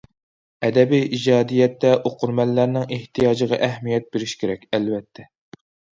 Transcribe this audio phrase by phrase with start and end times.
[0.67, 5.29] ئەدەبىي ئىجادىيەتتە ئوقۇرمەنلەرنىڭ ئېھتىياجىغا ئەھمىيەت بېرىش كېرەك، ئەلۋەتتە.